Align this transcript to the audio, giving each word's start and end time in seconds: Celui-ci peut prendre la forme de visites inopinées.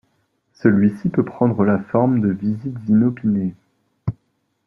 Celui-ci 0.53 1.09
peut 1.09 1.23
prendre 1.23 1.63
la 1.63 1.77
forme 1.77 2.21
de 2.21 2.29
visites 2.29 2.89
inopinées. 2.89 3.53